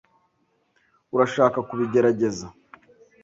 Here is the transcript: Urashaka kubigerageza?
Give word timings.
Urashaka 1.13 1.57
kubigerageza? 1.67 2.45